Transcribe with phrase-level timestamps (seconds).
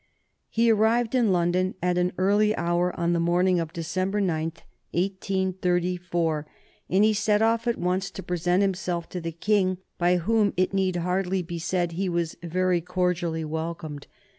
[0.49, 4.45] He arrived in London at an early hour on the morning of December 9,
[4.93, 6.47] 1834,
[6.89, 10.73] and he set off at once to present himself to the King, by whom, it
[10.73, 14.07] need hardly be said, he was very cordially welcomed.